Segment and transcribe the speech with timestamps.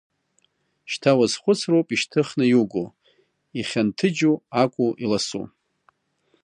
[0.91, 2.83] Шьҭа уазхәыцроуп ишьҭыхны иуго,
[3.59, 5.45] ихьанҭыџьу акәу, иласу?